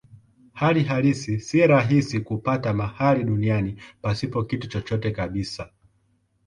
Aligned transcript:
Hali 0.53 0.83
halisi 0.83 1.39
si 1.39 1.67
rahisi 1.67 2.19
kupata 2.19 2.73
mahali 2.73 3.23
duniani 3.23 3.81
pasipo 4.01 4.43
kitu 4.43 4.67
chochote 4.67 5.11
kabisa. 5.11 5.69